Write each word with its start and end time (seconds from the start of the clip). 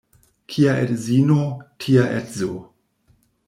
Kia 0.53 0.73
edzino, 0.85 1.37
tia 1.85 2.09
edzo. 2.17 2.51